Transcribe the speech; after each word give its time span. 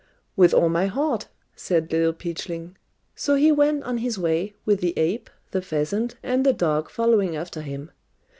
]"With 0.35 0.51
all 0.51 0.67
my 0.67 0.87
heart," 0.87 1.27
said 1.55 1.91
Little 1.91 2.11
Peachling. 2.11 2.75
So 3.15 3.35
he 3.35 3.51
went 3.51 3.83
on 3.83 3.99
his 3.99 4.17
way, 4.17 4.55
with 4.65 4.81
the 4.81 4.97
ape, 4.97 5.29
the 5.51 5.61
pheasant, 5.61 6.15
and 6.23 6.43
the 6.43 6.53
dog 6.53 6.89
following 6.89 7.35
after 7.35 7.61
him. 7.61 7.91